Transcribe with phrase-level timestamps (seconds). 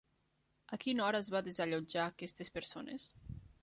[0.77, 3.11] A quina hora es va desallotjar aquestes persones?